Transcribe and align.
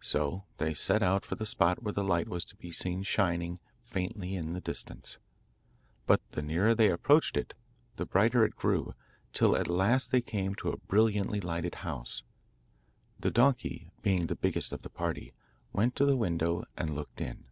So 0.00 0.42
they 0.58 0.74
set 0.74 1.04
out 1.04 1.24
for 1.24 1.36
the 1.36 1.46
spot 1.46 1.84
where 1.84 1.92
the 1.92 2.02
light 2.02 2.28
was 2.28 2.44
to 2.46 2.56
be 2.56 2.72
seen 2.72 3.04
shining 3.04 3.60
faintly 3.80 4.34
in 4.34 4.54
the 4.54 4.60
distance, 4.60 5.18
but 6.04 6.20
the 6.32 6.42
nearer 6.42 6.74
they 6.74 6.90
approached 6.90 7.36
it 7.36 7.54
the 7.94 8.04
brighter 8.04 8.44
it 8.44 8.56
grew, 8.56 8.96
till 9.32 9.54
at 9.54 9.68
last 9.68 10.10
they 10.10 10.20
came 10.20 10.56
to 10.56 10.70
a 10.70 10.78
brilliantly 10.78 11.38
lighted 11.38 11.76
house. 11.86 12.24
The 13.20 13.30
donkey 13.30 13.92
being 14.02 14.26
the 14.26 14.34
biggest 14.34 14.72
of 14.72 14.82
the 14.82 14.90
party, 14.90 15.32
went 15.72 15.94
to 15.94 16.04
the 16.06 16.16
window 16.16 16.64
and 16.76 16.92
looked 16.96 17.20
in. 17.20 17.44